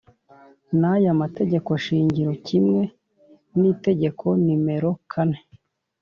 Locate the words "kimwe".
2.47-2.81